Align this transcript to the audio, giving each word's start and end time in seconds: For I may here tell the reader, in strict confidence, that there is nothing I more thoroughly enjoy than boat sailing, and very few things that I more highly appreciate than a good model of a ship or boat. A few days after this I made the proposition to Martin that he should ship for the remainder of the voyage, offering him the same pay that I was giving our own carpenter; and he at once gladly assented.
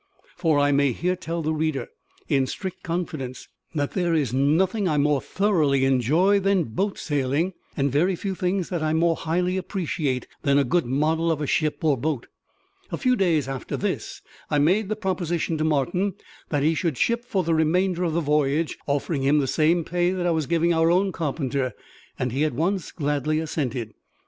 For 0.35 0.57
I 0.57 0.71
may 0.71 0.93
here 0.93 1.15
tell 1.15 1.43
the 1.43 1.53
reader, 1.53 1.87
in 2.27 2.47
strict 2.47 2.81
confidence, 2.81 3.47
that 3.75 3.91
there 3.91 4.15
is 4.15 4.33
nothing 4.33 4.87
I 4.89 4.97
more 4.97 5.21
thoroughly 5.21 5.85
enjoy 5.85 6.39
than 6.39 6.63
boat 6.63 6.97
sailing, 6.97 7.53
and 7.77 7.91
very 7.91 8.15
few 8.15 8.33
things 8.33 8.69
that 8.69 8.81
I 8.81 8.93
more 8.93 9.15
highly 9.15 9.57
appreciate 9.57 10.25
than 10.41 10.57
a 10.57 10.63
good 10.63 10.87
model 10.87 11.31
of 11.31 11.39
a 11.39 11.45
ship 11.45 11.83
or 11.83 11.97
boat. 11.99 12.25
A 12.91 12.97
few 12.97 13.15
days 13.15 13.47
after 13.47 13.77
this 13.77 14.23
I 14.49 14.57
made 14.57 14.89
the 14.89 14.95
proposition 14.95 15.55
to 15.59 15.63
Martin 15.63 16.15
that 16.49 16.63
he 16.63 16.73
should 16.73 16.97
ship 16.97 17.23
for 17.23 17.43
the 17.43 17.53
remainder 17.53 18.03
of 18.03 18.13
the 18.13 18.21
voyage, 18.21 18.79
offering 18.87 19.21
him 19.21 19.37
the 19.37 19.45
same 19.45 19.83
pay 19.83 20.09
that 20.13 20.25
I 20.25 20.31
was 20.31 20.47
giving 20.47 20.73
our 20.73 20.89
own 20.89 21.11
carpenter; 21.11 21.73
and 22.17 22.31
he 22.31 22.43
at 22.43 22.55
once 22.55 22.91
gladly 22.91 23.39
assented. 23.39 23.93